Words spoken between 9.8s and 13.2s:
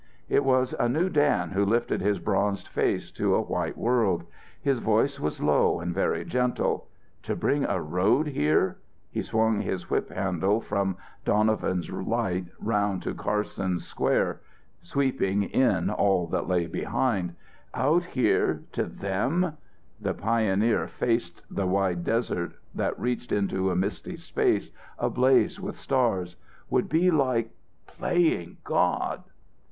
whip handle from Donovan's light around to